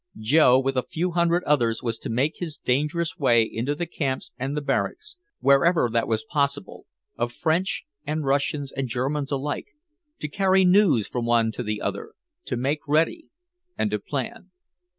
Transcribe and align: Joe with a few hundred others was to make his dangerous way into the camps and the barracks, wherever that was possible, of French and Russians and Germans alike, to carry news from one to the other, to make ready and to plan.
Joe 0.19 0.59
with 0.59 0.77
a 0.77 0.81
few 0.89 1.11
hundred 1.11 1.43
others 1.43 1.83
was 1.83 1.99
to 1.99 2.09
make 2.09 2.37
his 2.37 2.57
dangerous 2.57 3.19
way 3.19 3.43
into 3.43 3.75
the 3.75 3.85
camps 3.85 4.31
and 4.35 4.57
the 4.57 4.61
barracks, 4.61 5.15
wherever 5.41 5.89
that 5.91 6.07
was 6.07 6.23
possible, 6.27 6.87
of 7.17 7.31
French 7.31 7.85
and 8.03 8.25
Russians 8.25 8.71
and 8.71 8.87
Germans 8.87 9.31
alike, 9.31 9.67
to 10.19 10.27
carry 10.27 10.65
news 10.65 11.07
from 11.07 11.25
one 11.27 11.51
to 11.51 11.61
the 11.61 11.81
other, 11.81 12.13
to 12.45 12.57
make 12.57 12.79
ready 12.87 13.27
and 13.77 13.91
to 13.91 13.99
plan. 13.99 14.49